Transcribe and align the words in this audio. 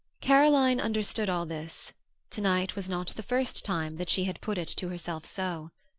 Caroline 0.19 0.81
understood 0.81 1.29
all 1.29 1.45
this; 1.45 1.93
tonight 2.31 2.75
was 2.75 2.89
not 2.89 3.09
the 3.09 3.21
first 3.21 3.63
time 3.63 3.97
that 3.97 4.09
she 4.09 4.23
had 4.23 4.41
put 4.41 4.57
it 4.57 4.67
to 4.69 4.89
herself 4.89 5.27
so. 5.27 5.69